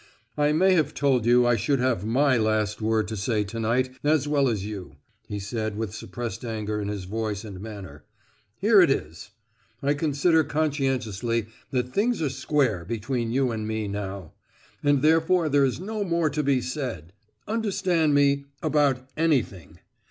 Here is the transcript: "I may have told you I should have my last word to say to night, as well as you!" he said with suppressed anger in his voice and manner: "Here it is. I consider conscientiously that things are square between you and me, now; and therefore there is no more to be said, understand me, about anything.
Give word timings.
"I 0.35 0.51
may 0.51 0.73
have 0.73 0.95
told 0.95 1.27
you 1.27 1.45
I 1.45 1.55
should 1.55 1.77
have 1.77 2.03
my 2.03 2.35
last 2.35 2.81
word 2.81 3.07
to 3.09 3.15
say 3.15 3.43
to 3.43 3.59
night, 3.59 3.99
as 4.03 4.27
well 4.27 4.49
as 4.49 4.65
you!" 4.65 4.95
he 5.27 5.37
said 5.37 5.77
with 5.77 5.93
suppressed 5.93 6.43
anger 6.43 6.81
in 6.81 6.87
his 6.87 7.03
voice 7.03 7.45
and 7.45 7.61
manner: 7.61 8.03
"Here 8.57 8.81
it 8.81 8.89
is. 8.89 9.29
I 9.83 9.93
consider 9.93 10.43
conscientiously 10.43 11.49
that 11.69 11.93
things 11.93 12.19
are 12.19 12.29
square 12.31 12.83
between 12.83 13.29
you 13.29 13.51
and 13.51 13.67
me, 13.67 13.87
now; 13.87 14.33
and 14.83 15.03
therefore 15.03 15.49
there 15.49 15.65
is 15.65 15.79
no 15.79 16.03
more 16.03 16.31
to 16.31 16.41
be 16.41 16.61
said, 16.61 17.13
understand 17.47 18.15
me, 18.15 18.45
about 18.63 19.07
anything. 19.15 19.81